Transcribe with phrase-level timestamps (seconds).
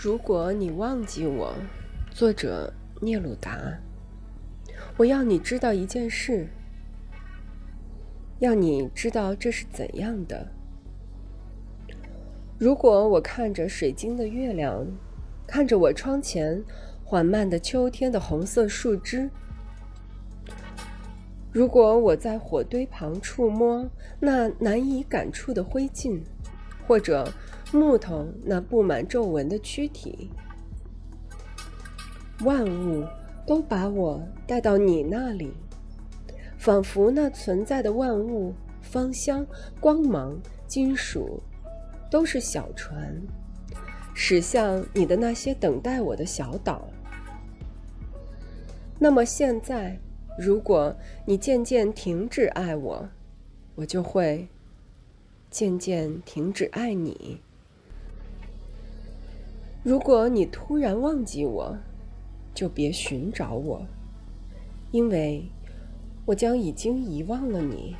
[0.00, 1.52] 如果你忘记我，
[2.12, 3.58] 作者聂鲁达，
[4.96, 6.46] 我要你知道一件事，
[8.38, 10.46] 要你知道这是怎样的。
[12.58, 14.86] 如果我看着水晶的月亮，
[15.48, 16.62] 看着我窗前
[17.02, 19.28] 缓慢的秋天的红色树枝，
[21.50, 23.90] 如果我在火堆旁触摸
[24.20, 26.20] 那难以感触的灰烬，
[26.86, 27.28] 或者。
[27.72, 30.30] 木头那布满皱纹的躯体，
[32.40, 33.06] 万物
[33.46, 35.52] 都把我带到你那里，
[36.56, 39.46] 仿佛那存在的万物、芳香、
[39.80, 41.42] 光芒、金属，
[42.10, 43.20] 都是小船，
[44.14, 46.88] 驶向你的那些等待我的小岛。
[48.98, 49.98] 那么现在，
[50.38, 50.96] 如果
[51.26, 53.08] 你渐渐停止爱我，
[53.74, 54.48] 我就会
[55.50, 57.42] 渐渐停止爱你。
[59.88, 61.74] 如果你突然忘记我，
[62.52, 63.86] 就别寻找我，
[64.90, 65.50] 因为
[66.26, 67.96] 我将已经遗忘了你。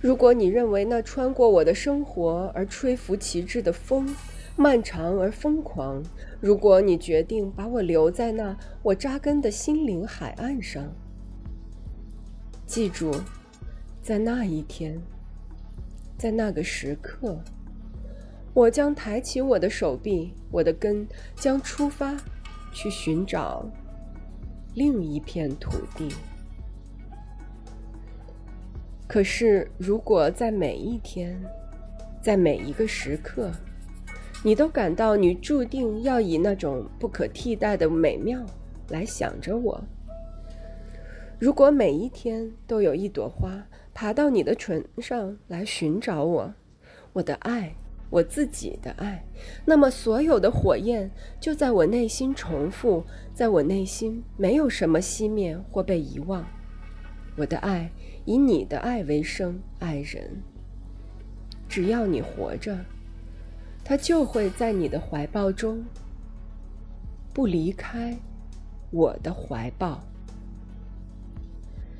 [0.00, 4.16] 如果你认为那穿过我的生活而吹拂旗帜的风
[4.56, 6.02] 漫长而疯狂，
[6.40, 10.90] 如果你决定把我留在那我扎根的心灵海岸上，
[12.64, 13.14] 记住，
[14.02, 14.98] 在那一天，
[16.16, 17.38] 在那个时刻。
[18.56, 22.16] 我将抬起我的手臂，我的根将出发，
[22.72, 23.70] 去寻找
[24.74, 26.08] 另一片土地。
[29.06, 31.38] 可是，如果在每一天，
[32.22, 33.52] 在每一个时刻，
[34.42, 38.40] 你都感到你注定要以那种不可替代的美妙
[38.88, 39.78] 来想着我；
[41.38, 46.54] 如果每一天都有一朵花爬到你的唇上来寻找我，
[47.12, 47.76] 我的爱。
[48.08, 49.24] 我自己的爱，
[49.64, 53.04] 那么所有的火焰就在我内心重复，
[53.34, 56.46] 在我内心没有什么熄灭或被遗忘。
[57.36, 57.90] 我的爱
[58.24, 60.42] 以你的爱为生，爱人。
[61.68, 62.78] 只要你活着，
[63.84, 65.84] 他就会在你的怀抱中，
[67.34, 68.16] 不离开
[68.90, 70.02] 我的怀抱。